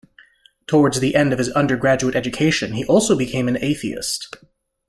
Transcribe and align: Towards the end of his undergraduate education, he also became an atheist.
Towards 0.65 0.99
the 0.99 1.13
end 1.13 1.31
of 1.31 1.37
his 1.37 1.51
undergraduate 1.51 2.15
education, 2.15 2.73
he 2.73 2.83
also 2.85 3.15
became 3.15 3.47
an 3.47 3.63
atheist. 3.63 4.35